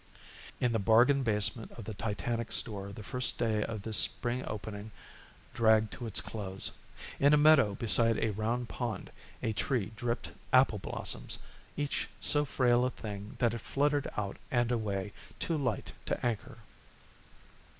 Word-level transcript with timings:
In 0.59 0.71
the 0.71 0.79
bargain 0.79 1.21
basement 1.21 1.73
of 1.73 1.83
the 1.83 1.93
Titanic 1.93 2.51
Store 2.51 2.91
the 2.91 3.03
first 3.03 3.37
day 3.37 3.63
of 3.63 3.83
the 3.83 3.93
spring 3.93 4.43
opening 4.47 4.89
dragged 5.53 5.93
to 5.93 6.07
its 6.07 6.21
close. 6.21 6.71
In 7.19 7.35
a 7.35 7.37
meadow 7.37 7.75
beside 7.75 8.17
a 8.17 8.31
round 8.31 8.67
pond 8.67 9.11
a 9.43 9.53
tree 9.53 9.91
dripped 9.95 10.31
apple 10.51 10.79
blossoms, 10.79 11.37
each 11.77 12.09
so 12.19 12.45
frail 12.45 12.83
a 12.83 12.89
thing 12.89 13.35
that 13.37 13.53
it 13.53 13.59
fluttered 13.59 14.07
out 14.17 14.37
and 14.49 14.71
away, 14.71 15.13
too 15.37 15.55
light 15.55 15.93
to 16.07 16.25
anchor. 16.25 16.57